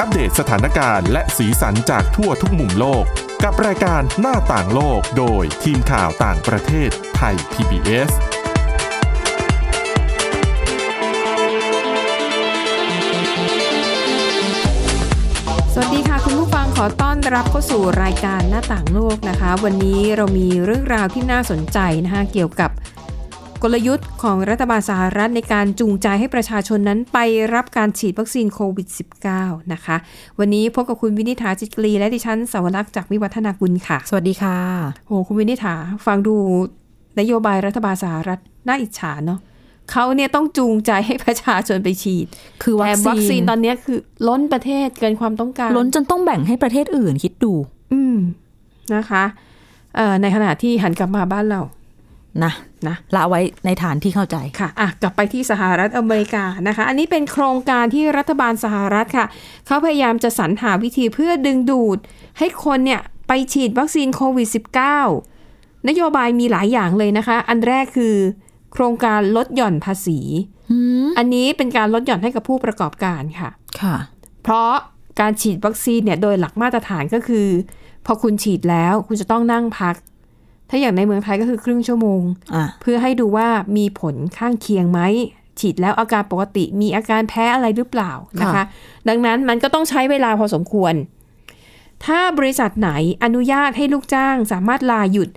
[0.00, 3.04] อัปเดตสถานการณ์และสีสันจากทั่วทุกมุมโลก
[3.44, 8.10] กับรายการหน้าต่างโลกโดยทีมข่าวต่างประเทศไทย PBS
[15.72, 22.70] สวัสดีค่ะคุณผู้ฟังขอต้อนรับเข้าสู่รายการหน้าต่างโลกนะคะ วันนี้เรามีเรื่องราวที่น่าสนใจนะคะเกี่ยวกับ
[23.68, 27.18] กลยุทธ์ของรัฐบาลสหรัฐในการจูงใจให้ประชาชนนั้นไป
[27.54, 28.88] รับการฉีดวัคซีนโควิด
[29.28, 29.96] -19 นะคะ
[30.38, 34.56] วันนี้พบกับคุณวินิษฐาจิตกรีและดิฉันสาวรักษ์จากวิวัฒนากุลค่ะ สวัสดีค่ะ
[35.06, 35.74] โหคุณวินิษฐา
[36.06, 36.36] ฟังดู
[37.20, 39.40] นโยบายรัฐบาลสหรัฐน่าอิจฉาเนาะ
[39.90, 42.26] เขาเนี่ยต้องจูงใจให้ประชาชนไปฉีด
[42.62, 47.52] คือวัแถคมวัคซีซีนนตอนเนี้ยคือล้นประเทศเกินความต้องการ ล้นจนต้องแบ่งให้ประเทศอื่นคิดดู
[47.92, 48.16] อืม
[48.94, 49.24] นะคะ
[49.96, 51.62] เอ่อในขณะที่หันกลับมาบ้านเรา
[52.44, 52.52] นะ
[52.88, 59.26] นะละไว้ในฐานที่เข้าใจค่ะอะกลับไปที่สหรัฐอเมริกานะคะ อันนี้เป็นโครงการที่รัฐบาลสหรัฐค่ะ
[59.66, 61.98] เขาพยายามจะสรรหาวิธีเพื่อดึงดูด
[62.38, 64.48] ให้คนเนี่ยไปฉีดวัคซีนโควิด
[65.14, 68.16] -19 นโยบายมีหลายอย่างเลยนะคะ อันแรกคือ
[68.72, 70.20] โครงการลดหย่อนภาษี
[71.18, 73.96] อันนี้เป็นการลดหย่อนให้กับผู้ประกอบการค่ะ ค่ะ
[74.42, 74.72] เพราะ
[75.20, 77.46] การฉีดวัคซีนเนี่ยโดยหลักมาตรฐานก็คือ
[78.06, 79.94] พอคุณฉีดแล้วคุณจะต้องนั่งพัก
[80.70, 82.22] ถ้าอย่างในเมืองไทยก็คือครึ่งชั่วโมง
[82.54, 85.00] อะเพื่อให้ดูว่ามีผลข้างเคียงไหม
[85.60, 88.64] ฉีดแล้วอาการปกติมีอาการแพ้อะไรหรือเปล่านะคะ
[89.08, 90.94] ดังนั้นมันก็ต้องใช้เวลาพอสมควร
[92.04, 92.90] ถ้าบริษัทไหน
[93.24, 95.28] อนุญาตให้ลูกจ้างสามารถลาหยุด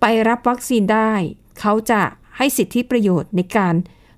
[0.00, 1.12] ไปรับวัคซีนได้
[1.60, 2.02] เขาจะ
[2.36, 3.74] ให้สิทธิประโยชน์ในการ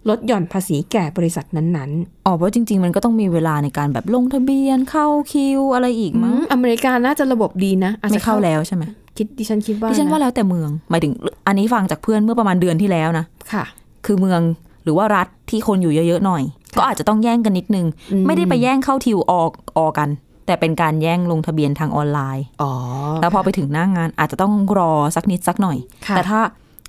[0.09, 1.91] ลดหย่อนภาษีแก่บริษัทนั้น
[2.27, 8.85] อ๋อเพราะจริง ๆ มันก็ต้องมีเวลาในการแบบลงทะเบียนเข้าคิวอะไรอีกๆมั้งอืมอเมริกาน่าจะระบบดีนะอจไม่จะเข้าแล้วใช่ไหม
[9.21, 11.13] คิดดิฉันคิดว่าดิฉันว่านะแล้วแต่เมือง หมายถึง
[11.47, 13.65] อันนี้ฟังจากเพื่อนเมื่อประมาณเดือนที่แล้วนะค่ะ
[14.07, 14.41] คือเมือง
[14.85, 16.43] หรือว่ารัฐที่คนอยู่เยอะๆหน่อย
[16.79, 20.09] ก็อาจจะต้องแย่งกันนิดนึงอืมไม่ได้ไปแย่งเข้าทิวออกออกัน
[20.47, 22.73] แต่เป็นการแย่งลงทะเบียนทางออนไลน์อ๋อ
[23.21, 26.41] แล้วพอไปถึงหน้างงานอาจจะต้องรอสักนิดสักหน่อยค่ะแต่ถ้า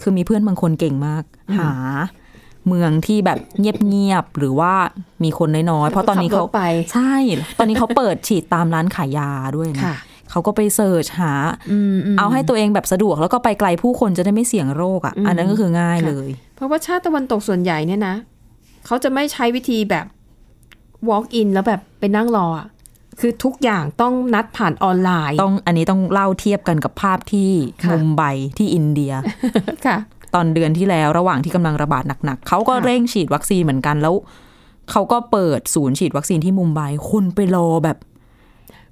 [0.01, 1.23] คือมีเพื่อนบางคนเก่งมาก
[1.57, 1.72] หา
[2.67, 4.73] เมืองที่แบบเงียบๆหรือว่า
[5.23, 6.63] มีคนน้อยๆ เพราะตอนนี้เขาขับรถไป
[6.94, 7.13] ใช่
[7.59, 9.97] ตอนนี้เขาเปิดฉีดตามร้านขายยาด้วยนะค่ะ
[10.31, 11.33] เขาก็ไปเสิร์ชหา
[11.71, 18.15] อืมมเอาให้ตัวเองแบบสะดวก แล้วก็ไปไกลผู้คนจะได้ไม่เสี่ยงโรคอะอืมอันนั้นก็คือง่ายค่ะเลย เพราะว่าชาติตะวันตกส่วนใหญ่เนี่ยนะ
[18.85, 20.05] เขาจะไม่ใช้วิธีแบบ
[21.09, 22.67] walk in แล้วแบบไปนั่งรออะ
[23.19, 27.51] คือทุกอย่างต้องนัดผ่านออนไลน์ ต้องอันนี้ต้องเล่าเทียบกันกับภาพที่
[27.83, 28.23] ค่ะมุมไบ
[28.57, 29.13] ที่อินเดีย
[29.85, 29.97] ค่ะ
[30.35, 34.15] ตอนเดือนที่แล้วระหว่างที่กำลังระบาดหนักๆเขาก็ค่ะเร่งฉีดวัคซีนเหมือนกันแล้ว
[34.91, 37.97] เขาก็เปิดศูนย์ฉีดวัคซีนที่มุมไบคนไปรอแบบ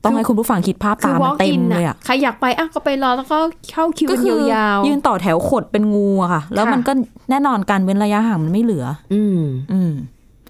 [0.04, 3.38] ต้องให้คุณผู้ฟังคิดภาพคือตามมัน walk เต็ม in เลยอะใครอยากไปอะก็ไปรอแล้วก็
[3.72, 6.92] เข้าคิวก็กันคือยาวยืนต่อแถวขดเป็นงูอะค่ะ แล้วค่ะมันก็
[7.30, 9.42] แน่นอนการเว้นระยะห่างมันไม่เหลือๆอืม
[9.74, 9.92] อืม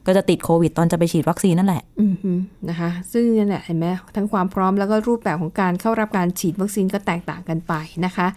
[0.05, 2.31] ก็จะติดโควิดตอนจะไปฉีดวัคซีนนั่นแหละอืมฮึ
[2.69, 7.73] นะคะ ซึ่งนั่นแหละเห็นไหมทั้งความพร้อมแล้วก็รูปแบบของการเข้ารับการฉีดวัคซีนก็แตกต่างกันไป
[8.05, 8.27] นะคะ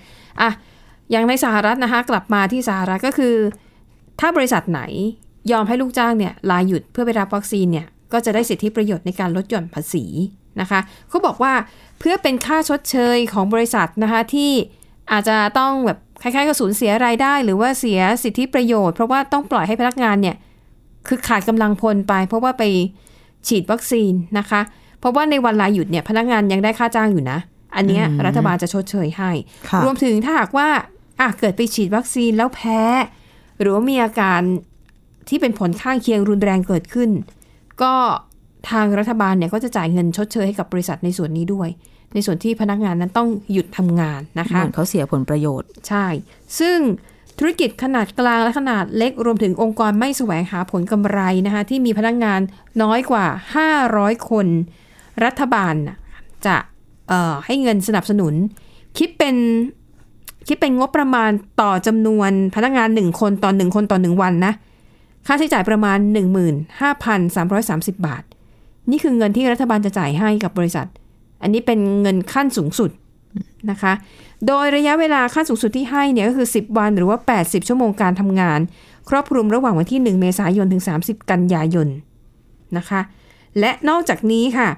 [0.41, 0.51] อะ
[1.11, 3.35] อย่างในสหรัฐนะคะ กลับมาที่สหรัฐก็คือ
[4.21, 4.83] ถ้าบริษัทไหน
[5.53, 10.05] ยอมให้ลูกจ้างเนี่ยลาหยุดเพื่อไปรับวัคซีนเนี่ยก็จะได้สิทธิประโยชน์ในการลดหย่อนภาษี
[10.61, 11.53] นะคะเขาบอกว่า
[11.99, 14.51] เพื่อเป็นค่าชดเชยของบริษัทนะคะที่
[15.13, 20.37] อาจจะต้องแบบคล้ายๆกับสูญเสียรายได้ หรือว่าเสียสิทธิประโยชน์ เพราะว่าต้องปล่อยให้พนักงานเนี่ย
[21.09, 22.63] คือขาดกำลังพลไป เพราะว่าไป
[23.49, 24.61] ฉีดวัคซีนนะคะ
[25.01, 27.39] เพราะว่าในวันลาหยุดเนี่ยพนักงานยังได้ค่าจ้างอยู่นะ
[27.77, 29.31] อันเนี้ยอืมรัฐบาลจะชดเชยให้
[29.69, 30.69] ค่ะรวมถึงถ้าหากว่า
[31.21, 32.81] อะเกิดไปฉีดวัคซีนแล้วแพ้
[33.61, 34.41] หรือว่ามีอาการ
[35.29, 37.11] ที่เป็นผลข้างเคียงรุนแรงเกิดขึ้น
[37.83, 37.95] ก็
[38.71, 41.69] ทางรัฐบาลเนี่ยก็จะจ่ายเงินชดเชยให้กับบริษัทในส่วนนี้ด้วย
[42.15, 46.07] ในส่วนที่พนักงานนั้นต้องหยุดทำงานนะคะเหมือนเขาเสียผลประโยชน์ใช่
[46.61, 46.79] ซึ่ง
[47.39, 52.41] ธุรกิจขนาดกลางและขนาดเล็กรวมถึงองค์กรไม่แสวงหาผลกำไรนะคะที่มีพนักงาน
[52.83, 53.27] น้อยกว่า
[53.81, 54.47] 500 คน
[55.25, 55.97] รัฐบาลน่ะ
[56.47, 56.57] จะ
[57.09, 58.35] เอ่อให้เงินสนับสนุน
[58.99, 59.37] คิดเป็น
[60.49, 61.31] คิดเป็นงบประมาณ
[61.61, 64.53] ต่อจำนวนพนักงาน 1 คนต่อ 1 คนต่อ 1 วันนะ
[65.27, 65.99] ค่าใช้จ่ายประมาณ
[66.99, 68.23] 15,330 บาท
[68.91, 70.87] นี่คือเงินที่รัฐบาลจะจ่ายให้กับบริษัท
[71.43, 72.91] อันนี้เป็นเงินขั้นสูงสุด
[73.71, 73.93] นะคะ
[74.47, 78.61] โดยระยะเวลาขั้นสูงสุดที่ให้เนี่ยก็คือ 10 วันหรือว่า 80 ชั่วโมงการทำงาน
[79.09, 81.89] ครอบคลุมระหว่างวันที่ 1 เมษายนถึง 30 กันยายน
[82.77, 83.01] นะคะ
[83.61, 84.69] และนอกจากนี้ค่ะ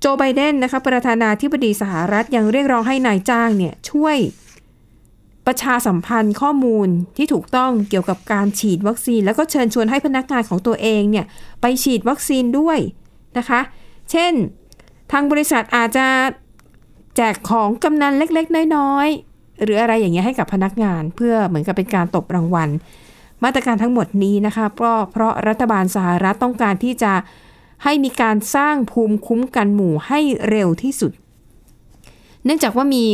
[0.00, 4.16] โจไบเดนนะคะประธานาธิบดีสหรัฐยังเรียกร้องให้นายจ้างเนี่ยช่วย
[5.48, 11.26] ประชาสัมพันธ์ข้อมูลที่ถูกต้องเกี่ยวกับการฉีดวัคซีน แล้วก็เชิญชวนให้พนักงานของตัวเองเนี่ย
[11.60, 12.78] ไปฉีดวัคซีนด้วย
[13.38, 13.60] นะคะ
[14.10, 14.32] เช่น
[15.12, 16.06] ทางบริษัทอาจจะ
[17.16, 22.68] แจกของกำนันเล็ก ๆ น้อยๆหรืออะไรอย่างเงี้ยให้กับพนักงานเพื่อเหมือนกับเป็นการตบรางวัล
[23.44, 27.12] มาตรการทั้งหมดนี้นะคะเพราะเพราะรัฐบาลสหรัฐต้องการที่จะ
[27.84, 31.12] ให้มีการสร้างภูมิคุ้มกันหมู่ให้เร็วที่สุด
[32.44, 33.04] เนื่องจากว่ามี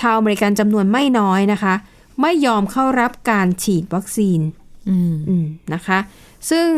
[0.00, 1.74] ชาวอเมริกันจำนวนไม่น้อยนะคะ
[2.20, 4.40] ไม่ยอมเข้ารับการฉีดวัคซีน
[4.88, 5.98] อืมอืมนะคะ
[6.50, 6.68] ซึ่ง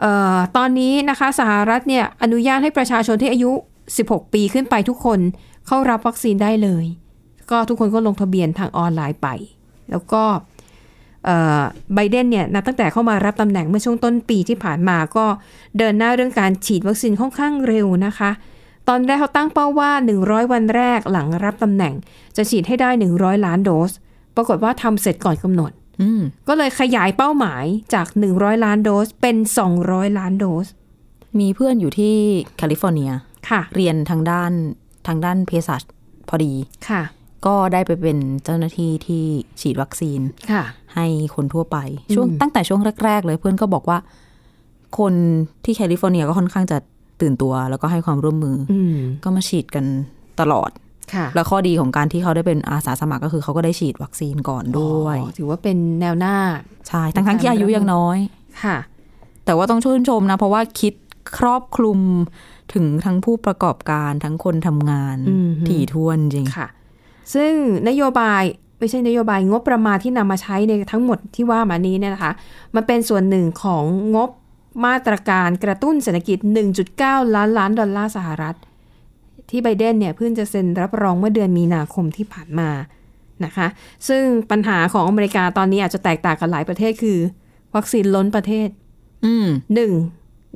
[0.00, 0.04] เอ
[0.36, 3.50] อตอนนี้นะคะสหรัฐเนี่ยอนุญาตให้ประชาชนที่อายุ
[3.92, 5.20] 16 ปีขึ้นไปทุกคน
[5.66, 6.84] เข้ารับวัคซีนได้เลย
[7.50, 9.28] ก็ทุกคนก็ลงทะเบียนทางออนไลน์ไป
[9.90, 10.22] แล้วก็
[11.94, 15.24] ไบเดนเนี่ยนะตั้งแต่เข้ามารับตำแหน่งเมื่อช่วงต้นปีที่ผ่านมาก็
[15.78, 18.30] เดินหน้าเรื่องการฉีดวัคซีนค่อนข้างเร็วนะคะ
[18.90, 19.90] ตอนแรกเขาตั้งเป้าว่า
[20.22, 21.94] 100 วันแรกหลังรับตำแหน่ง
[22.36, 23.90] จะฉีดให้ได้ 100 ล้านโดส
[24.36, 25.70] ปรากฏว่าทำเสร็จก่อนกำหนด
[26.00, 27.64] อืมก็เลยขยายเป้าหมาย
[27.94, 28.06] จาก
[28.36, 29.36] 100 ล้านโดสเป็น
[29.76, 30.66] 200 ล้านโดส
[31.40, 32.14] มีเพื่อนอยู่ที่
[32.56, 33.10] แคลิฟอร์เนีย
[33.48, 34.52] ค่ะเรียนทางด้าน
[35.06, 35.82] ทางด้านเภสัช
[36.28, 36.52] พอดี
[36.88, 37.02] ค่ะ
[37.46, 39.24] ก็ได้ไปเป็นเจ้าหน้าที่ที่
[39.60, 40.20] ฉีดวัคซีน
[40.50, 40.62] ค่ะ
[40.94, 41.76] ให้คนทั่วไป
[42.14, 43.98] ช่วงอืมตั้งแต่ช่วงแรก ๆ เลยเพื่อนก็บอกว่า
[44.98, 45.14] คน
[45.64, 46.78] ที่แคลิฟอร์เนียก็ค่อนข้างจะ
[47.22, 49.84] ตื่นตัว แล้วก็ให้ความร่วมมือออืมก็มาฉีดกัน
[50.40, 50.70] ตลอด
[51.14, 56.36] ค่ะแล้วข้อดีของการที่เขาได้เป็นอาสาสมัครก็คือเขาก็ได้ฉีดวัคซีนก่อนด้วยอ๋อถือว่าเป็นแนวหน้า
[56.88, 58.18] ใช่ทั้งทั้งๆที่อายุยังน้อย
[58.64, 58.76] ค่ะ
[59.44, 60.94] แต่ว่าต้องชื่นชมนะ เพราะว่าคิด
[61.38, 61.98] ครอบคลุม
[62.74, 66.68] ถึงทั้งผู้ประกอบการทั้งคนทำงานอืมถี่ถ้วนจริงค่ะ
[67.34, 67.52] ซึ่ง
[67.88, 68.42] นโยบาย
[68.78, 72.32] ไม่ใช่นโยบายงบประมาณที่นำมาใช้ในทั้งหมดที่ว่ามานี้เนี่ยนะคะ
[72.74, 73.84] มันเป็นส่วนหนึ่งของ
[74.14, 74.30] งบ
[74.84, 76.38] มาตรการกระตุ้นเศรษฐกิจ
[76.86, 78.56] 1.9 ล้านล้านดอลลาร์สหรัฐ
[79.50, 82.70] ที่ไบเดนเนี่ยเพิ่งจะเซ็นรับรองเมื่อเดือนมีนาคมที่ผ่านมา
[83.44, 83.66] นะคะ
[84.08, 87.18] ซึ่งปัญหาของอเมริกาตอนนี้อาจจะแตกต่างกันหลายประเทศคือ
[87.76, 88.68] วัคซีนล้นประเทศ
[89.24, 89.92] อืมหนึ่ง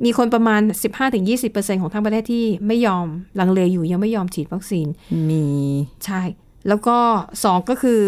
[0.05, 0.61] มีคนประมาณ
[1.21, 3.05] 15-20%ของทั้งประเทศที่ไม่ยอม
[3.39, 4.87] ลังเลอยู่ยังไม่ยอมฉีดวัคซีน
[5.29, 5.45] มี
[6.05, 6.21] ใช่
[6.67, 6.97] แล้วก็
[7.43, 8.01] สองก็คือ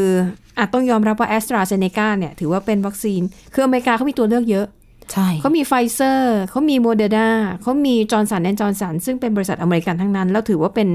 [0.58, 3.22] อาจต้องยอมรับว่าแอสตราเซเนกาเนี่ย ถือว่าเป็นวัคซีน
[3.54, 4.66] คืออเมริกาเขามีตัวเลือกเยอะ
[5.12, 7.30] ใช่เขามีไฟเซอร์เขามีโมเดอร์นา
[7.62, 10.90] เขามี Johnson & Johnson ซึ่งเป็นบริษัทอเมริกันทั้งนั้น แล้วถือว่าเป็น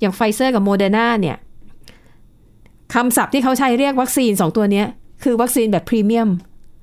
[0.00, 1.36] อย่างไฟเซอร์กับโมเดอร์นาเนี่ย
[2.94, 4.86] คำศัพท์ที่เขาใช้เรียกวัคซีนสองตัวเนี้ย
[5.22, 6.28] คือวัคซีนแบบพรีเมียม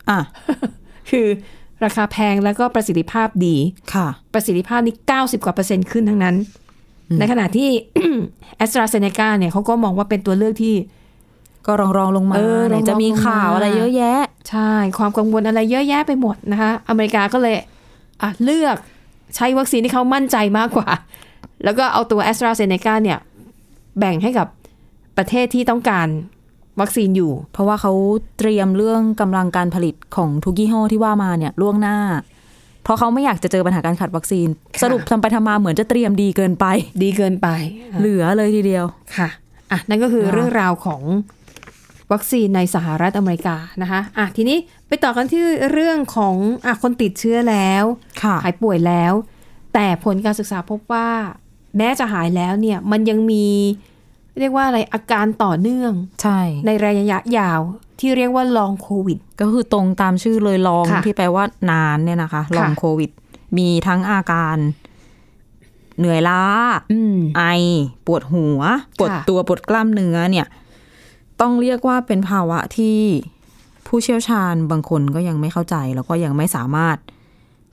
[0.10, 0.20] อะ
[1.10, 1.28] คือ
[1.84, 3.56] ราคาแพงแล้วก็ประสิทธิภาพดี
[3.94, 6.36] ค่ะ ประสิทธิภาพนี่90กว่าเปอร์เซ็นต์ขึ้นทั้งนั้น
[7.20, 7.70] ในขณะที่
[8.58, 10.74] แอสตราเซเนกาเนี่ยเขาก็มองว่าเป็นตัวเลือกที่
[11.66, 14.20] ก็รองรองๆลงมาเออไหนจะมีรองๆลงมาข่าวอะไรเยอะแยะ
[14.50, 17.56] ใช่ ความกังวลอะไรเยอะแยะไปหมดนะคะ อเมริกาก็เลย
[18.22, 18.78] อะเลือก
[19.36, 20.90] ใช้วัคซีนที่เขามั่นใจมากกว่า
[21.64, 23.20] แล้วก็เอาตัวแอสตราเซเนกาเนี่ย
[24.00, 24.48] แบ่งให้กับ
[25.18, 26.08] ประเทศที่ต้องการ
[26.82, 27.94] วัคซีนอยู่ เพราะว่าเขา
[28.38, 31.98] เตรียมเรื่องกำลังการผลิตของทุกยี่ห้อที่ว่ามาเนี่ยล่วงหน้า
[32.84, 36.66] เพราะเขาไม่อยากจะเจอปัญหาการขาดวัคซีนค่ะสรุปทำไปทำมาเหมือนจะเตรียมดีเกินไป
[37.04, 37.48] ดีเกินไป
[37.82, 38.86] อะเหลือเลยทีเดียว
[39.18, 39.30] ค่ะ
[39.72, 41.02] อะนั่นก็คือนะคะเรื่องราวของ
[42.12, 44.58] วัคซีนในสหรัฐอเมริกานะคะอะทีนี้
[44.88, 46.36] ไปต่อกันที่เรื่องของ
[46.66, 47.84] อะคนติดเชื้อแล้ว
[48.24, 49.14] ค่ะหายป่วยแล้ว
[49.74, 51.10] แต่ผลการศึกษาพบว่า
[51.78, 53.46] แม้จะหายแล้วเนี่ยมันยังมี
[54.40, 55.92] เรียกว่าอะไรอาการต่อเนื่อง
[56.22, 57.60] ใช่ในระยะยาว
[58.00, 63.12] ที่เรียกว่าลองโควิด ก็คือตรงตามชื่อเลยลองค่ะที่แปลว่านานเนี่ยนะคะลองค่ะโควิด
[63.58, 64.58] มีทั้งอาการ
[65.98, 66.44] เหนื่อยล้า
[66.92, 67.44] อืมไอ
[68.08, 68.62] ปวดหัว
[68.98, 70.46] ปวดค่ะตัวปวดกล้ามเนื้อเนี่ย
[71.42, 73.00] ต้องเรียกว่าเป็นภาวะที่
[73.88, 76.98] ผู้เชี่ยวชาญบางคนก็ยังไม่เข้าใจ แล้วก็ยังไม่สามารถ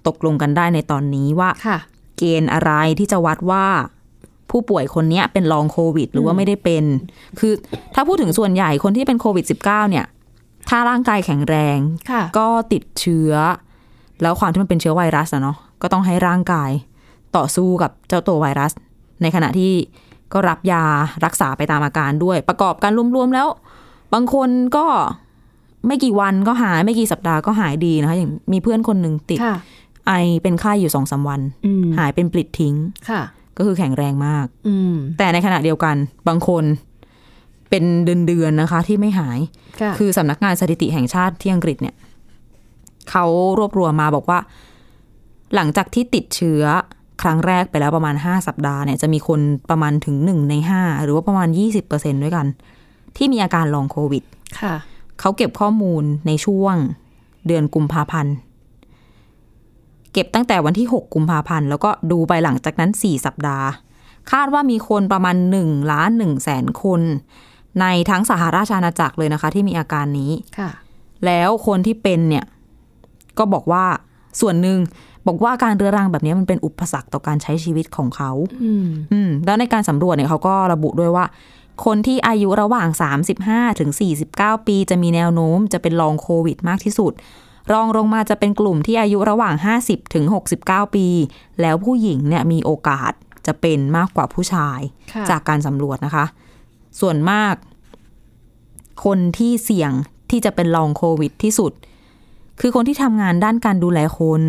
[0.06, 1.78] ตกลงกันได้ในตอนนี้ว่าค่ะ
[2.18, 3.66] เกณฑ์อะไรที่จะวัดว่า
[4.50, 6.84] ผู้ป่วยคนเนี้ยเป็นลองโควิด หรือว่าไม่ได้เป็น
[7.38, 7.52] คือ
[7.94, 10.06] ถ้าพูดถึงส่วนใหญ่คนที่เป็นโควิด -19 เนี่ย
[10.68, 11.78] ถ้าร่างกายแข็งแรง
[12.10, 13.32] ค่ะก็ติดเชื้อ
[14.22, 16.70] แล้วความที่มันเป็นเชื้อไวรัสอะเนาะก็ต้องให้ร่างกาย
[17.36, 18.72] ต่อสู้กับเจ้าตัวไวรัส
[19.22, 19.72] ในขณะที่
[20.32, 20.84] ก็รับยา
[21.24, 23.48] รักษาไปตามอาการด้วย ประกอบกันรวมๆแล้ว
[24.14, 24.86] บางคนก็
[25.86, 29.56] ไม่กี่วันก็หายไม่กี่สัปดาห์ก็หายดีนะคะอย่างมีเพื่อนคนหนึ่งติดค่ะ
[30.06, 32.74] ไอเป็นไข้อยู่สองสามวันอืมหายเป็นปลิดทิ้ง
[33.10, 33.22] ค่ะ
[33.56, 35.96] ก็คือแข็งแรงมาก อืมแต่ในขณะเดียวกัน
[36.28, 36.64] บางคน
[37.70, 39.38] เป็นเดือนๆนะคะ ที่ไม่หาย
[39.80, 41.94] ค่ะคือสำนักงานสถิติแห่งชาติที่อังกฤษเนี่ย
[43.10, 43.24] เขา
[43.58, 44.38] รวบรวมมาบอกว่า
[45.54, 46.62] หลังจากที่ติดเชื้อ
[46.94, 46.95] ค
[47.26, 49.40] รั้งแรกไปแล้วประมาณ 5 สัปดาห์เนี่ยจะมีคน
[49.70, 51.48] ประมาณถึง 1 ใน 5 หรือว่าประมาณ
[51.86, 52.46] 20%ด้วยกัน
[53.16, 54.22] ที่มีอาการลองโควิด
[54.60, 54.74] ค่ะ
[55.20, 56.74] เขาเก็บข้อมูลในช่วง
[57.46, 58.34] เดือนกุมภาพันธ์
[60.12, 63.68] เก็บตั้งแต่วันที่ 6 กุมภาพันธ์ แล้วก็ดูไปหลังจากนั้น 4 สัปดาห์
[64.32, 67.00] คาดว่ามีคนประมาณ1ล้าน1แสนคน
[67.80, 70.70] ในทั้งสหราชอาณาจักรเลยนะคะ ที่มีอาการนี้ ค่ะ
[71.26, 72.44] แล้วคนที่เป็นเนี่ย
[73.38, 73.84] ก็บอกว่า
[74.40, 74.78] ส่วนหนึ่ง
[75.26, 78.30] บอกว่าอาการเรื้อรังแบบนี้มันเป็นอุปสรรคต่อการใช้ชีวิตของเขา
[78.64, 81.24] อืมอืมแล้วในการสำรวจเนี่ยเขาก็ระบุด้วยว่า
[81.84, 82.88] คนที่อายุระหว่าง
[83.32, 83.90] 35ถึง
[84.28, 87.12] 49 ปี จะมีแนวโน้มจะเป็นลองโควิดมากที่สุด
[87.72, 89.54] รองลงมาจะเป็นกลุ่มที่อายุระหว่าง
[89.84, 90.24] 50ถึง
[90.60, 91.06] 69 ปี
[91.60, 93.12] แล้วผู้หญิงเนี่ยมีโอกาส
[93.46, 94.80] จะเป็นมากกว่าผู้ชาย
[95.12, 96.24] ค่ะจากการสำรวจนะคะ
[97.00, 97.54] ส่วนมาก
[99.04, 99.92] คนที่เสี่ยง
[100.30, 101.72] ที่จะเป็นลองโควิดที่สุด
[102.60, 104.42] คือคนที่ทำงานด้านการดูแลคน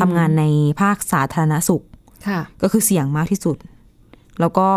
[0.00, 0.44] ทำงานใน
[0.80, 1.82] ภาคสาธารณสุข
[2.28, 3.56] ค่ะก็คือเสี่ยงมากที่สุด
[4.40, 4.68] แล้วก็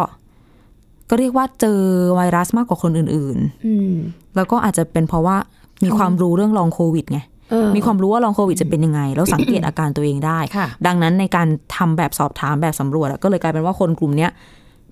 [1.10, 1.80] ก็เรียกว่าเจอ
[2.16, 5.38] ไวรัสมากกว่าคนอื่นอืมๆแล้วก็อาจจะเป็นเพราะว่า
[5.84, 7.20] มีความรู้เรื่องลองโควิดไง
[7.52, 14.32] เออมีความรู้ว่าลองโควิดจะเป็นยังไง แล้วสังเกตอาการตัวเองได้ค่ะดังนั้นในการทำแบบสอบถามแบบสำรวจอะก็เลยกลายเป็นว่าคนกลุ่มเนี้ย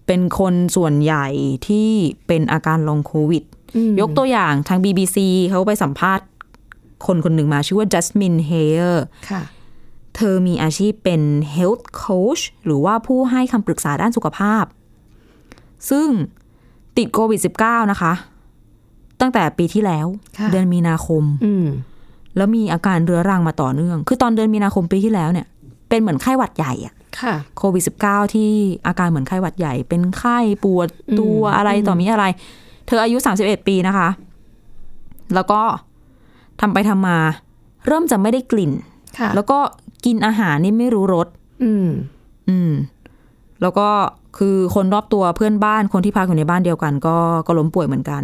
[0.07, 1.27] เป็นคนส่วนใหญ่
[1.67, 1.89] ที่
[2.27, 3.43] เป็นอาการ long COVID
[3.75, 5.17] อืมยกตัวอย่างทาง BBC
[5.49, 6.25] เขาไปสัมภาษณ์
[7.05, 9.41] คนคนหนึ่งมาชื่อว่าจัสมินเฮเยอร์ค่ะ
[10.15, 11.21] เธอมีอาชีพเป็น
[11.55, 14.63] health coach หรือว่าผู้ให้คำปรึกษาด้านสุขภาพ
[15.89, 16.07] ซึ่ง
[16.97, 18.13] ติดโควิด -19 นะคะ
[19.21, 21.67] ตั้งแต่ปีที่แล้วค่ะเดือนมีนาคมอืม
[22.37, 25.47] แล้วมีอาการเรื้อรังมาต่อเนื่อง คือตอนเดือนมีนาคมปีที่แล้วเนี่ย
[25.89, 28.49] เป็นเหมือนไข้หวัดใหญ่อะค่ะโควิด -19 ที่
[28.87, 30.87] อาการเหมือนไข้หวัดใหญ่ เป็นไข้ปวด
[31.19, 32.25] ตัวอืมอะไรต่อมีอะไร
[32.87, 34.09] เธออายุ 31 ปีนะคะ
[35.35, 35.61] แล้วก็
[36.61, 37.17] ทำไปทำมา
[37.87, 38.71] เริ่มจะไม่ได้กลิ่น
[39.19, 39.59] ค่ะแล้วก็
[40.05, 41.27] กินอาหารนี่ไม่รู้รส
[41.63, 41.87] อืม
[42.49, 42.71] อืม
[43.61, 43.87] แล้วก็
[44.37, 47.17] คือคนรอบตัวเพื่อนบ้านคนที่พักอยู่ในบ้านเดียวกัน ก็
[47.47, 48.21] ก็ล้มป่วยเหมือนกัน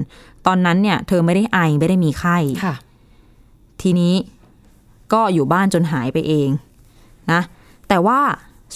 [0.48, 2.76] ตอนนั้นเนี่ย เธอไม่ได้ไอไม่ได้มีไข้ค่ะ
[3.82, 4.14] ทีนี้
[5.14, 6.50] ก็อยู่บ้านจนหายไปเอง
[7.32, 7.42] นะ
[7.90, 8.20] แต่ว่า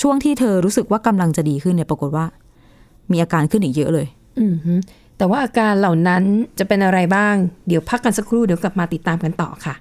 [0.01, 2.25] ช่วงที่เธอรู้สึกว่ากำลังจะดีขึ้นเนี่ย ปรากฏว่า
[3.11, 4.07] มีอาการขึ้นอีกเยอะเลย
[4.39, 4.73] อืมฮึ
[5.17, 6.23] แต่ว่าอาการเหล่านั้น
[6.59, 7.35] จะเป็นอะไรบ้าง
[7.67, 9.75] เดี๋ยวพักกันสักครู่เดี๋ยวกลับมาติดตามกันต่อค่ะ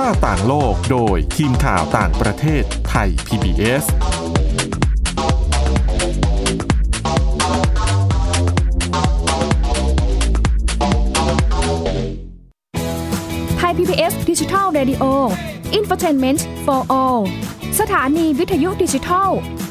[0.00, 3.84] หน้าต่างโลกโดยทีมข่าวต่างประเทศไทย PBS
[13.58, 15.04] ไทย PBS ดิจิทัล Radio
[15.78, 17.20] Infotainment for All
[17.80, 19.28] สถานีวิทยุดิจิทัล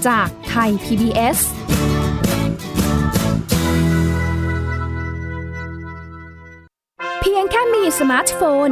[0.07, 1.37] จากไทย PBS
[7.21, 8.71] เพียงแค่มีสมาร์ทโฟน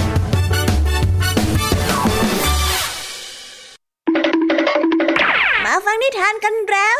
[6.21, 6.99] ทานกันแล้ว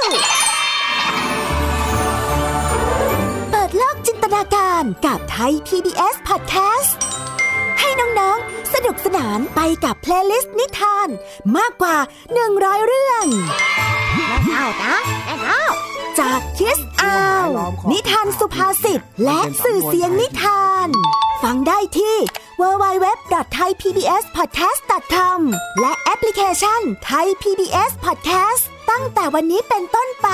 [3.51, 6.91] เปิดโลกจินตนาการกับไทย PBS Podcast
[7.79, 11.07] ให้น้องๆ สนุกสนานไปกับ playlist นิทาน
[11.57, 11.97] มากกว่า
[12.41, 13.25] 100 เรื่อง
[14.15, 15.63] แม่เท่านะแม่เท่า
[16.19, 17.47] จากคิสอาว
[17.91, 20.87] นิทานสุภาษิตและสื่อเสียงนิทาน
[21.43, 22.15] ฟังได้ที่
[22.61, 25.39] www.thaipbspodcast.com
[25.81, 28.63] และแอปพลิเคชัน Thai PBS Podcast
[29.01, 30.27] ตั้งแต่วันนี้เป็นต้นไป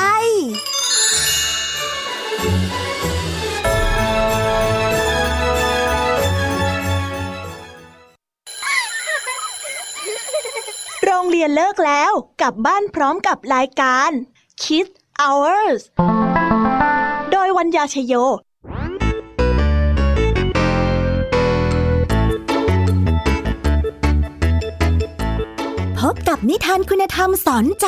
[11.05, 14.11] โรงเรียนเลิกแล้วกลับบ้านพร้อมกับรายการ
[14.61, 15.81] Kids Hours
[17.31, 18.13] โดยวัญญาชยโย
[25.99, 27.87] พบกับนิทานคุณธรรมสอนใจ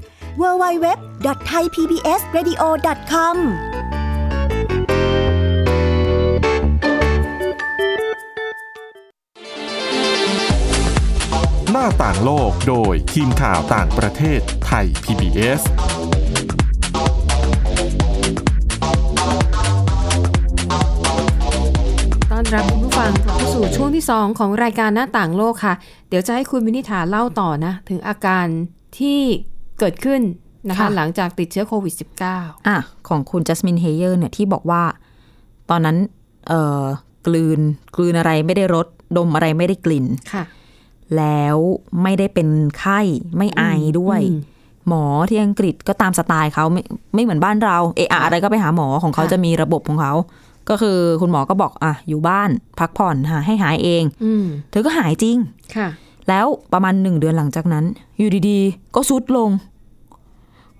[0.39, 3.35] www.thaipbsradio.com
[11.71, 15.61] หน้าต่างโลกโดยทีมข่าวต่างประเทศไทย PBS
[22.31, 25.73] ต้อนรับคุณผู้ฟังเข้าสู่ช่วงที่ 2 ของรายการหน้าต่างโลกค่ะ
[26.09, 28.45] เดี๋ยวจะให้คุณวินิษฐาเล่าต่อนะ ถึงอาการ
[28.99, 29.21] ที่
[29.81, 30.21] เกิดขึ้น
[30.69, 31.93] นะคะค่ะหลังจากติดเชื้อโควิด
[32.31, 34.83] -19 อะของคุณจัสมินเฮเยอร์เนี่ยที่บอกว่า
[35.69, 35.97] ตอนนั้น
[36.47, 36.83] เอ่อ
[37.27, 37.59] กลืน
[37.95, 40.43] กลืนอะไรไม่ได้รสดมอะไรไม่ได้กลิ่นค่ะ
[41.17, 41.57] แล้ว
[42.03, 42.47] ไม่ได้เป็น
[42.79, 42.99] ไข้
[43.37, 43.63] ไม่ไอ
[43.99, 44.39] ด้วยอืม
[44.87, 46.81] หมอที่อังกฤษก็ตามสไตล์เขาไม่
[47.13, 50.13] ไม่เหมือนบ้านเราเอะอะอะไรก็ไปหาหมอของเขาค่ะจะมีระบบของเขา
[50.69, 55.37] ก็คือคุณหมอก็บอกอะอยู่บ้าน พักผ่อนหาให้หายเองอืมเธอก็หายจริง
[55.75, 55.87] ค่ะ
[56.29, 57.85] แล้วประมาณหนึ่งเดือนหลังจากนั้น
[58.17, 59.49] อยู่ดีๆ ก็ซุดลง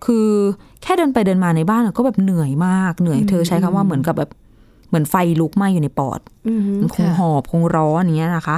[0.05, 0.27] คือ
[0.84, 4.29] แค่เดินไปเดินมาในบ้านอะก็แบบเหนื่อยมากเหนื่อยเธอใช้คำว่าเหมือนกับแบบ
[4.88, 8.58] เหมือนไฟลุกไหม้อยู่ในปอดอืมมันคงค่ะหอบคงร้อนอย่างเงี้ยนะคะ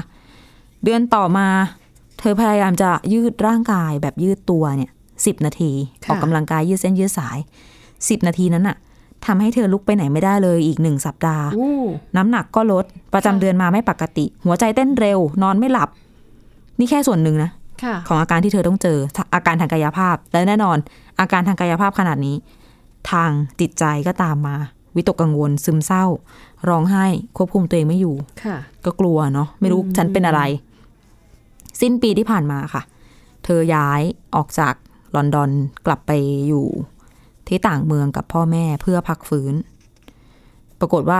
[0.83, 1.47] เดือนต่อมา
[2.19, 4.91] เธอพยายามจะยืดร่างกายแบบยืดตัวเนี่ย
[5.25, 5.71] สิบนาที
[6.03, 7.37] ค่ะออกกำลังกายยืดเส้นยืดสาย
[8.09, 8.77] สิบนาทีนั้นอะ
[9.25, 11.71] ทำให้เธอลุกไปไหนไม่ได้เลยอีกหนึ่งสัปดาห์อู้
[12.17, 15.89] น้ำหนักก็ลดประจำค่ะเดือนมาไม่ปกติ หัวใจเต้นเร็ว นอนไม่หลับ
[16.79, 17.51] นี่แค่ส่วนหนึ่งนะ
[17.83, 18.97] ค่ะของอาการที่เธอต้องเจอ
[19.35, 20.77] อาการทางกายภาพและแน่นอน
[21.23, 22.35] อาการทางกายภาพขนาดนี้
[23.11, 24.55] ทางจิตใจก็ตามมา
[24.95, 26.05] วิตกกังวล ซึมเศร้า
[26.69, 27.05] ร้องไห้
[27.37, 30.41] ควบคุมตัวเองไม่อยู่ค่ะก็กลัวเนาะไม่รู้อืมฉันเป็นอะไร
[31.81, 32.81] สิ้นปีที่ผ่านมาค่ะ
[33.43, 34.01] เธอย้าย
[34.35, 34.73] ออกจาก
[35.15, 35.49] ลอนดอน
[35.85, 36.11] กลับไป
[36.47, 36.67] อยู่
[37.47, 39.53] ที่ต่างเมืองกับพ่อแม่เพื่อพักฟื้น
[40.79, 41.19] ปรากฏว่า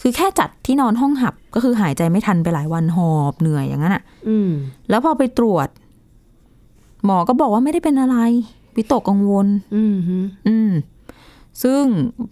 [0.00, 4.50] คือแค่จัดที่นอนห้องหับ ก็คือหายใจไม่ทันไปหลายวันหอบเหนื่อยอย่างนั้นอะอืม
[4.90, 5.68] แล้วพอไปตรวจ
[7.04, 8.16] หมอก็บอกว่าไม่ได้เป็นอะไร
[8.78, 10.16] วิตกกังวล อืมฮึ
[10.48, 10.70] อืม
[11.62, 11.82] ซึ่ง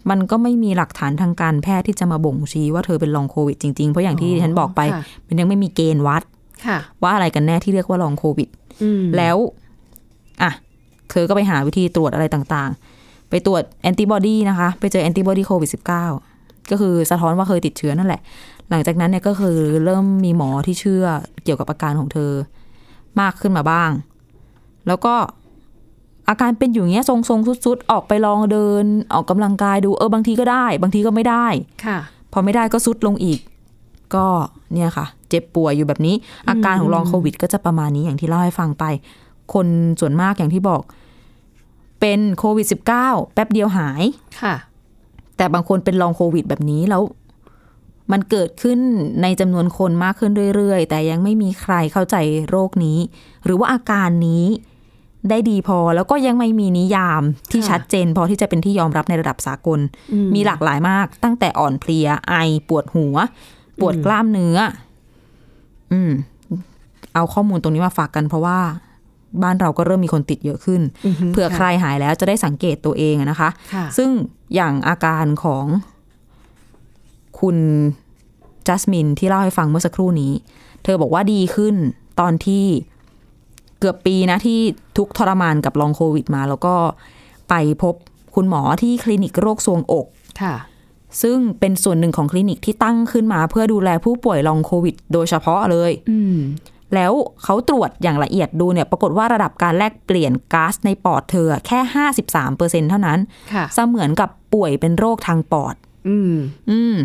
[0.09, 6.23] มันก็ไม่มีหลักฐานทางการแพทย์ที่จะมาบ่งชี้ว่าเธอเป็นลองโควิดจริง ๆ เพราะอย่างที่ฉันบอกไปค่ะมันยังไม่มีเกณฑ์วัด
[6.65, 8.47] ค่ะว่าอะไรกันแน่ที่เรียกว่าลองโควิด
[8.83, 9.37] อืมแล้ว
[10.41, 10.51] อะ
[11.11, 15.69] เธอก็ไปหาวิธีตรวจอะไรต่างๆ ไปตรวจแอนติบอดีนะคะ ไปเจอแอนติบอดีโควิด
[16.21, 18.21] -19 ก็คือสะท้อนว่าเคยติดเชื้อนั่นแหละ
[18.69, 21.05] หลังจากนั้นเนี่ยก็คือเริ่มมีหมอที่เชื่อ
[21.43, 22.31] เกี่ยวกับอาการของเธอ
[23.19, 23.91] มากขึ้นมาบ้าง
[24.87, 25.15] แล้วก็
[26.29, 31.47] อาการเป็นอยู่อย่างเงี้ยทรงๆสุดๆ ออกไปลองเดิน ออกกำลังกายดูเออบางทีก็ได้ บางทีก็ไม่ได้
[31.85, 31.97] ค่ะ
[32.31, 33.39] พอไม่ได้ก็ซุดลงอีก
[34.15, 34.25] ก็
[34.73, 36.15] เนี่ยค่ะ เจ็บป่วยอยู่แบบนี้
[36.49, 38.83] อาการของลองโควิด ก็จะประมาณนี้อย่างที่เล่าให้ฟังไป
[39.53, 39.67] คน
[39.99, 40.81] ส่วนมากอย่างที่บอก
[41.99, 42.67] เป็นโควิด
[42.99, 44.03] -19 แป๊บเดียวหาย
[44.41, 44.55] ค่ะ
[45.37, 47.01] แต่บางคนเป็นลองโควิด แบบนี้แล้ว
[48.11, 48.79] มันเกิดขึ้น
[49.21, 52.15] ในจำนวนคนมากขึ้นเรื่อยๆ แต่ยังไม่มีใครเข้าใจ
[52.49, 52.97] โรคนี้
[53.45, 54.45] หรือว่าอาการนี้
[55.29, 59.79] ได้ดีพอแล้วก็ยังไม่มีนิยามที่ค่ะชัดเจน พอที่จะเป็นที่ยอมรับในระดับสากล
[60.13, 62.33] อืมีหลากหลายมาก ตั้งแต่อ่อนเพลีย ไอ
[62.69, 63.15] ปวดหัว
[63.81, 64.57] ปวดกล้ามเนื้อ
[65.91, 66.11] อืม
[67.13, 68.59] เอาข้อมูลตรงนี้มาฝากกันเพราะว่า
[69.43, 74.09] บ้านเราก็เริ่มมีคนติดเยอะขึ้นอืฮึเผื่อใครหายแล้วจะได้สังเกตตัวเองอะนะคะค่ะซึ่ง
[74.55, 75.65] อย่างอาการของ
[77.39, 77.57] คุณ
[78.67, 80.33] จัสมินที่เล่าให้ฟังเมื่อสักครู่นี้
[80.83, 81.75] เธอบอกว่าดีขึ้น
[82.19, 82.65] ตอนที่
[83.79, 84.59] เกือบปีนะที่
[84.97, 86.75] ทุกข์ทรมานกับลองโควิดมา แล้วก็
[87.49, 87.95] ไปพบ
[88.35, 90.07] คุณหมอที่คลินิกโรคทรวงอก
[90.41, 90.55] ค่ะ
[91.21, 96.37] ซึ่งเป็นส่วนหนึ่งของคลินิกที่ตั้งขึ้นมาเพื่อดูแลผู้ป่วยลองโควิด โดยเฉพาะเลยอืม
[96.95, 97.11] แล้ว
[97.43, 101.79] เขาตรวจอย่างละเอียดดูเนี่ยปรากฏว่าระดับการแลกเปลี่ยนก๊าซในปอดเธอ แค่
[102.35, 103.19] 53%เท่านั้น
[103.53, 105.75] ค่ะเสมือนกับป่วยเป็นโรคทางปอด
[106.07, 106.33] อืม
[106.71, 106.95] อืม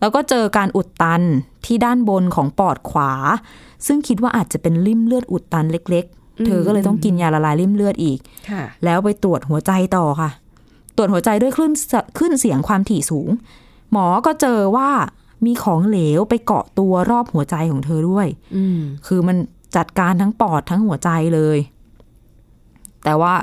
[0.00, 1.22] แล้วก็เจอการอุดตัน
[1.64, 3.12] ที่ด้านบนของปอดขวา
[3.86, 6.04] ซึ่งคิดว่าอาจจะเป็นริ่มเลือดอุดตันเล็ก
[6.40, 8.18] อืมๆเธอก็เลยต้องกินยาละลายริ่มเลือดอีก
[8.50, 10.30] ค่ะแล้วไปตรวจหัวใจต่อค่ะ
[10.96, 13.28] ตรวจหัวใจด้วยคลื่นสคลื่นเสียงความถี่สูง
[13.92, 14.90] หมอก็เจอว่า
[15.46, 19.36] มีของเหลวไปเกาะตัวรอบหัวใจของเธอด้วยอืมคือมัน
[19.76, 21.58] จัดการทั้งปอดทั้งหัวใจเลย
[23.04, 23.34] แต่ว่า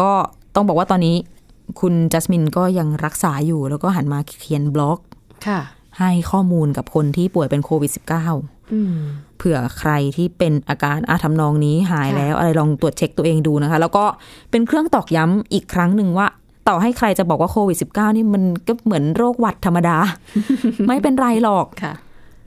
[0.00, 0.10] ก็
[0.54, 1.16] ต้องบอกว่าตอนนี้
[1.80, 5.11] คุณจัสมินก็ยังรักษาอยู่แล้วก็หันมาเขียนบล็อกค่ะ
[5.98, 8.96] ให้ข้อมูลกับคนที่ป่วยเป็นโควิด -19 อืม
[9.36, 14.04] เผื่อใครที่เป็นอาการอาทำนองนี้หายค่ะแล้วอะไรลองตรวจเช็คตัวเองดูนะคะ แล้วก็
[14.50, 16.26] เป็นเครื่องตอกย้ำอีกครั้งหนึ่งว่า
[16.68, 19.96] ต่อให้ใครจะบอกว่าโควิด -19 นี่มันก็เหมือนโรคหวัดธรรมดา
[20.88, 21.92] ไม่เป็นไรหรอกค่ะ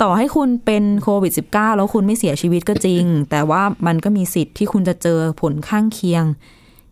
[0.01, 6.23] ต่อให้คุณเป็นโควิด -19 แล้วคุณไม่เสียชีวิตก็จริง แต่ว่ามันก็มีสิทธิ์ที่คุณจะเจอผลข้างเคียง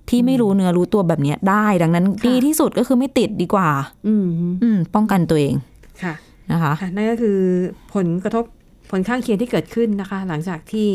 [0.10, 3.70] ที่ไม่รู้เนื้อรู้ตัวแบบเนี้ยได้ ดังนั้นค่ะดีที่สุดก็คือไม่ติดดีกว่า
[4.08, 4.28] อืม
[4.64, 5.56] อืมป้องกันตัวเอง
[6.06, 6.16] ค่ะ
[6.52, 7.40] นะคะค่ะนั่นก็คือ
[7.94, 8.46] ผลกระทบ
[8.92, 10.88] ผลข้างเคียงที่เกิดขึ้นนะคะ หลังจากที่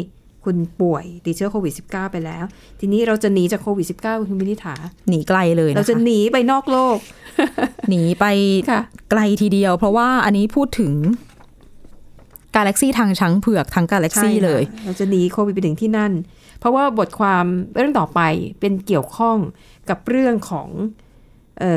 [0.44, 2.44] คุณป่วยติดเชื้อโควิด -19 ไปแล้ว
[2.80, 4.74] ทีนี้เราจะหนีจากโควิด -19 คุณวินิษฐา
[5.08, 6.98] หนีไกลเลยเรานะจะคะหนีไปนอกโลก
[7.88, 8.24] หนีไป
[8.70, 10.92] ค่ะไกลทีเดียว เพราะว่าอันนี้พูดถึง
[12.56, 16.12] กาแล็กซี่ทางช้างเผือกทั้งกาแล็กซี่ใช่ค่ะเลย เราจะหนีโควิดไปถึงที่นั่น
[16.58, 17.44] เพราะว่าบทความ
[17.74, 18.20] เรื่องต่อไป
[18.60, 19.36] เป็นเกี่ยวข้อง
[19.90, 20.68] กับเรื่องของ
[21.58, 21.76] เออ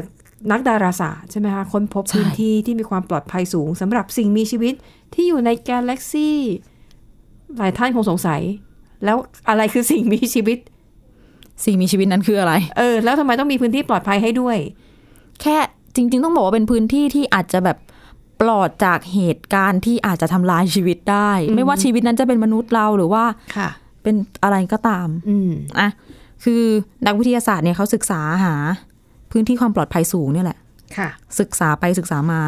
[0.51, 4.73] นักดาราศาสตร์ใช่ไหมคะค้นพบใช่พื้นที่ที่มีความปลอดภัยสูงสำหรับสิ่งมีชีวิต
[5.13, 6.37] ที่อยู่ในกาแล็กซี่
[7.57, 8.41] หลายท่านคงสงสัย
[9.05, 9.17] แล้ว
[9.49, 10.57] อะไรคือสิ่งมีชีวิต
[11.65, 14.57] สิ่งมีชีวิตนั้นคืออะไร เออ แล้วทำไมต้องมีพื้นที่ปลอดภัยให้ด้วย
[15.41, 15.57] แค่
[15.95, 17.77] จริง ๆ ต้องบอกว่าเป็นพื้นที่ที่อาจจะแบบ
[18.41, 23.23] ปลอดจากเหตุการณ์ที่อาจจะทำลายชีวิตได้ ไม่ว่าชีวิตนั้นจะเป็นมนุษย์เราหรือว่า
[23.57, 23.69] ค่ะ
[24.03, 25.89] เป็นอะไรก็ตาม อืมอะ
[26.43, 26.63] คือ
[27.05, 28.55] นักวิทยาศาสตร์เนี่ยเขาศึกษาหา
[29.31, 30.57] พื้นที่ความปลอดภัยสูงเนี่ยแหละ
[30.97, 32.41] ค่ะ ศึกษาไปศึกษามา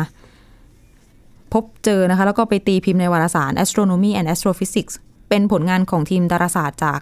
[1.54, 4.94] พบเจอนะคะ แล้วก็ไปตีพิมพ์ในวารสาร Astronomy and Astrophysics
[5.30, 7.00] เป็นผลงานของทีมดาราศาสตร์จาก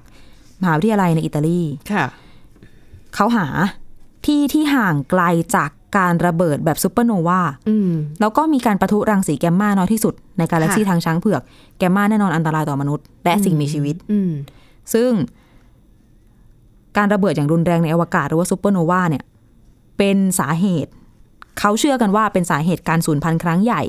[0.61, 2.05] มหาวิทยาลัยในอิตาลี ค่ะ
[3.15, 3.47] เขาหา
[4.25, 5.23] ที่ที่ห่างไกล
[5.55, 11.41] จากการระเบิดแบบซูเปอร์โนวาอืมแล้วก็มีการประทุรังสีแกมมาน้อยที่สุดในกาแล็กซีค่ะทางช้างเผือก
[11.77, 14.31] แกมมาแน่นอนอันตรายต่อมนุษย์ และสิ่งมีชีวิตอืม
[14.93, 15.11] ซึ่ง
[16.97, 19.23] การระเบิดอย่างรุนแรงในอวกาศหรือว่าซูเปอร์โนวาเนี่ย
[20.01, 20.91] เป็นสาเหตุ
[21.59, 23.81] เขาเชื่อกันว่าเป็นสาเหตุการสูญพันธุ์ครั้งใหญ่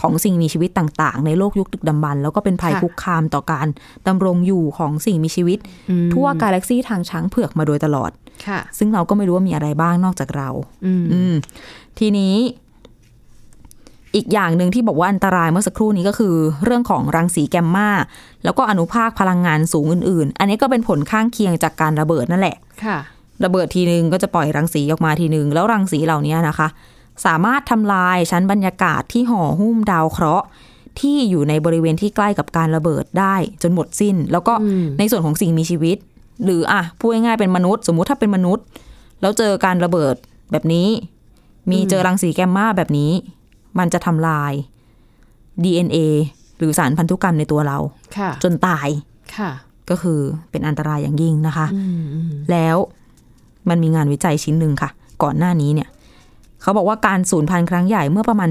[0.00, 3.66] ของสิ่งมีชีวิตต่างๆ ในโลกยุคดึกดำบรรพ์แล้วก็เป็นภัยค่ะคุกคามต่อการ
[4.08, 5.58] ดำรงอยู่ของสิ่งมีชีวิต
[5.90, 8.10] อืมทั่วกาแล็กซีทางช้างเผือกมาโดยตลอด
[8.46, 10.48] ค่ะซึ่งเราก็ไม่รู้ว่ามีอะไรบ้างนอกจากเรา
[10.86, 11.34] อืมอืม
[11.98, 12.34] ทีนี้
[14.16, 17.90] อีกอย่างหนึ่งที่บอกว่าอันตรายเมื่อสักครู่นี้ก็คือ เรื่องของรังสีแกมมา
[18.44, 22.98] แล้วก็อนุภาคพลังงานสูงอื่น ๆ อันนี้ก็เป็นผลข้างเคียงจากการระเบิดนั่นแหละ ค่ะ
[23.44, 26.68] ระเบิดทีนึงก็จะปล่อยรังสีออกมาทีนึง แล้วรังสีเหล่านี้นะคะ
[27.26, 30.46] สามารถทำลายชั้นบรรยากาศที่ห่อหุ้มดาวเคราะห์
[31.00, 35.96] ที่อยู่ในบริเวณที่ใกล้กับการระเบิดได้จนหมดสิ้น แล้วก็อืมในส่วนของสิ่งมีชีวิต
[36.44, 38.64] หรืออะพูดง่ายๆเป็นมนุษย์ สมมุติถ้าเป็นมนุษย์
[39.20, 40.14] แล้วเจอการระเบิด
[40.52, 40.88] แบบนี้
[41.70, 43.12] มีเจอรังสีแกมมาแบบนี้
[43.78, 44.52] มันจะทำลาย
[45.64, 45.98] DNA
[46.58, 47.78] หรือสารพันธุกรรมในตัวเรา
[48.16, 48.88] ค่ะจนตาย
[49.36, 49.50] ค่ะ
[49.90, 50.20] ก็คือ
[50.50, 52.76] เป็นอันตรายอย่างยิ่งนะคะอืมอืมแล้ว
[53.70, 54.90] มันมีงานวิจัยชิ้นหนึ่งค่ะ
[55.22, 55.88] ก่อนหน้านี้เนี่ย
[56.62, 58.50] เขาบอกว่าการสูญพันธุ์ครั้งใหญ่เมื่อประมาณ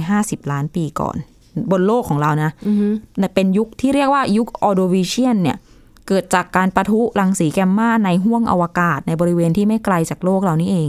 [0.00, 1.16] 450 ล้านปีก่อน
[1.70, 2.76] บนโลกของเรานะอืม
[3.34, 5.56] เป็นยุคที่เรียกว่ายุคออโดวิเชียนเนี่ย
[6.08, 10.88] เกิดจากการปะทุรังสีแกมมาในห้วงอวกาศในบริเวณที่ไม่ไกลจากโลกเรานี่เอง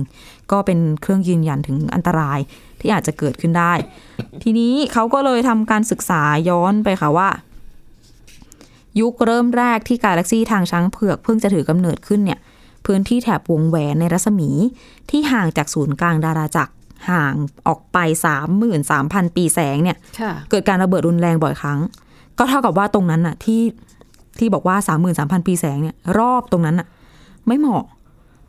[0.51, 2.39] ก็เป็นเครื่องยืนยันถึงอันตราย
[2.79, 3.73] ที่อาจจะเกิดขึ้นได้
[4.43, 7.29] ทีนี้เขาก็เลยทำการศึกษาย้อนไปค่ะว่า
[8.99, 12.39] ยุคเริ่มแรกที่กาแล็กซีทางช้างเผือกเพิ่งจะถือกำเนิดขึ้นเนี่ย
[12.87, 14.49] พื้นที่แถบวงแหวนในรัศมี
[15.09, 16.73] ที่ห่างจากศูนย์กลางดาราจักร
[17.09, 17.33] ห่าง
[17.67, 17.97] ออกไป
[18.67, 21.79] 33,000 ปีแสงเนี่ยค่ะเกิดการระเบิดรุนแรงบ่อยครั้ง
[22.37, 23.61] ก็เท่ากับว่าตรงนั้นน่ะที่
[24.39, 24.75] ที่บอกว่า
[25.11, 26.87] 33,000 ปีแสงเนี่ยรอบตรงนั้นน่ะ
[27.47, 27.83] ไม่เหมาะ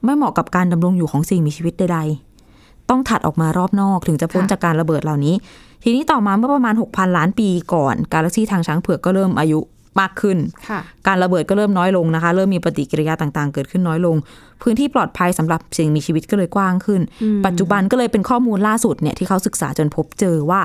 [0.04, 5.34] ไม่เหมาะกับการดำรงอยู่ของสิ่งมีชีวิตใดๆ ต้องถัดออกมารอบนอกถึงจะพ้นค่ะจากการระเบิดเหล่านี้
[5.82, 9.60] ทีนี้ต่อมาเมื่อประมาณ 6,000 ล้านปีก่อน กาแล็กซีทางช้างเผือกก็เริ่มอายุ
[10.00, 14.16] มากขึ้นค่ะการระเบิดก็เริ่มน้อยลงนะคะ เริ่มมีปฏิกิริยาต่างๆ เกิดขึ้นน้อยลง
[14.62, 17.00] พื้นที่ปลอดภัยสำหรับสิ่งมีชีวิตก็เลยกว้างขึ้น
[17.46, 20.60] ปัจจุบันก็เลยเป็นข้อมูลล่าสุดเนี่ยที่เขาศึกษาจนพบเจอว่า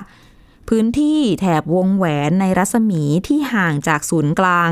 [0.70, 4.70] พื้นที่แถบวงแหวนในรัศมีที่ห่างจากศูนย์กลาง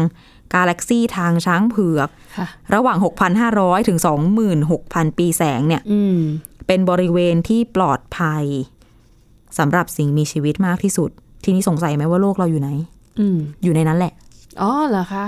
[0.53, 2.97] กาแล็กซีทางช้างเผือกค่ะระหว่าง
[3.43, 3.99] 6,500 ถึง
[4.57, 6.17] 26,000 ปีแสงเนี่ยอืม
[6.67, 8.43] เป็นบริเวณที่ปลอดภัย
[9.59, 11.09] สำหรับสิ่งมีชีวิตมากที่สุด
[11.43, 12.69] ทีนี้สงสัยไหมว่าโลกเราอยู่ไหน
[13.19, 14.13] อืมอยู่ในนั้นแหละ
[14.61, 15.25] อ๋อเหรอคะ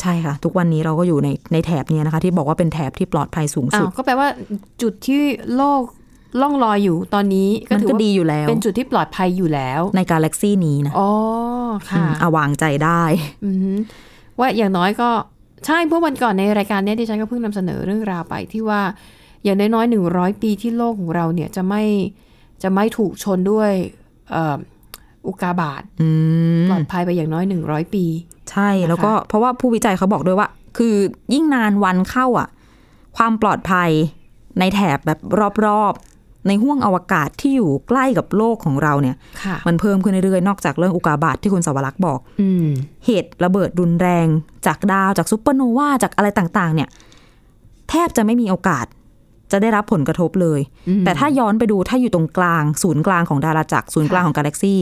[0.00, 4.28] ใช่ค่ะ ทุกวันนี้เราก็อยู่ในในแถบเนี้ยนะคะ ที่บอกว่าเป็นแถบที่ปลอดภัยสูงอ้าสุวดก็แปลว่า
[4.82, 5.20] จุดที่
[5.56, 5.82] โลก
[6.40, 11.10] ล่องลอยอยู่ตอนนี้ก็มันถือก็ว่าดีอยู่แล้ว เป็นจุดที่ปลอดภัยอยู่แล้ว ในกาแล็กซี่นี้นะอ๋อ
[11.90, 13.02] ค่ะมเอาวางใจได้
[13.44, 13.72] อือฮึ
[14.38, 15.10] ว่าอย่างน้อยก็
[15.66, 18.80] ใช่เพราะวันก่อนในรายการเนี้ยที่ฉันก็เพิ่งนำเสนอเรื่องราวไปที่ว่า
[19.44, 21.82] อย่างน้อยๆหนึ่งร้อยปีที่โลกของเราเนี่ยจะไม่
[22.62, 23.70] จะไม่ถูกชนด้วย
[24.30, 26.08] เอ่ออุกกาบาตอื
[26.60, 28.04] มปลอดภัยไปอย่างน้อยหนึ่งร้อยปี
[28.50, 30.94] ใช่แล้วก็เพราะว่าผู้วิจัยเขาบอกด้วยว่า คือ
[31.34, 32.48] ยิ่งนานวันเข้าอะ
[33.16, 33.90] ความปลอดภัย
[34.58, 35.18] ในแถบแบบ
[35.64, 42.66] รอบๆ ในห้วงอวกาศที่อยู่ใกล้กับโลกของเราเนี่ยค่ะมันเพิ่มขึ้นเรื่อยๆ นอกจากเรื่องอุกกาบาตที่คุณสวรักษ์บอกอืม
[43.06, 44.26] เหตุระเบิดรุนแรง
[44.66, 46.88] จากดาวจากซุปเปอร์โนวาจากอะไรต่างๆ เนี่ย
[47.90, 48.86] แทบจะไม่มีโอกาส
[49.54, 54.80] จะได้รับผลกระทบเลยอืมแต่ถ้าย้อนไปดูถ้าอยู่ตรงกลาง ศูนย์กลางของดาราจักรศูนย์กลางของกาแล็กซี่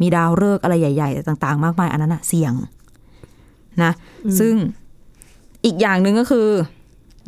[0.00, 2.52] มีดาวฤกษ์อะไรใหญ่ ๆ ต่าง ๆ มากมายอันนั้นอะเสี่ยง
[3.82, 3.92] นะ
[4.38, 4.54] ซึ่ง
[5.64, 6.48] อีกอย่างหนึ่งก็คือ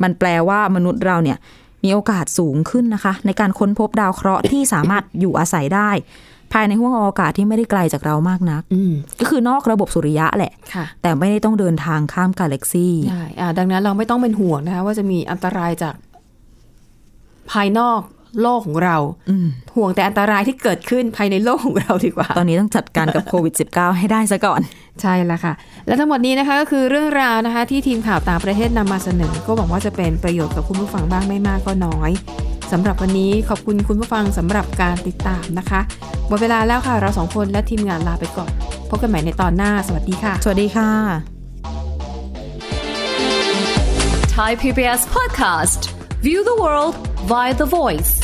[0.03, 1.37] มันแปลว่ามนุษย์เราเนี่ย
[1.83, 5.91] มีโอกาสสูงขึ้นนะคะ ในการค้นพบดาวเคราะห์ที่สามารถอยู่อาศัยได้
[6.53, 15.95] ภายในห้วงอวกาศที่ไม่ได้ไกลจากเรามากนักอืมก็คือนอกระบบสุริยะแหละค่ะแต่ไม่ได้ต้องเดินทางข้ามกาแล็กซี่ใช่อ่าดังนั้นเราไม่ต้องเป็นห่วงนะคะว่าจะมีอันตรายจาก
[17.51, 17.99] ภายนอก
[18.41, 18.97] โลกของเรา
[19.29, 24.61] อืมห่วงแต่อันตรายที่เกิดขึ้นภายในโลกของเราดีกว่า ตอนนี้ต้องจัดการกับโควิด -19 ให้ได้ซะก่อน
[25.01, 25.53] ใช่แล้วค่ะ
[25.87, 32.11] และทั้งหมดนี้นะคะก็คือเรื่องราวนะคะ ที่ทีมข่าวต่างประเทศนำมาเสนอ ก็หวังว่าจะเป็นประโยชน์กับคุณผู้ฟังบ้างไม่มากก็น้อย
[32.71, 35.79] สำหรับวันนี้ขอบคุณคุณผู้ฟังสำหรับการติดตามนะคะ
[36.27, 38.51] หมดเวลาแล้วค่ะเราสองคนและทีมงานลาไปก่อน
[38.89, 40.91] พบกันใหม่ในตอนหน้า สวัสดีค่ะ สวัสดีค่ะ
[44.35, 45.81] Thai PBS podcast.
[46.25, 46.93] View the world
[47.25, 48.21] via the voice.